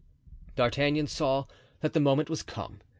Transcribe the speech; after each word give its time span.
D'Artagnan 0.55 1.05
saw 1.05 1.45
that 1.81 1.93
the 1.93 1.99
moment 1.99 2.27
was 2.27 2.41
come. 2.41 2.79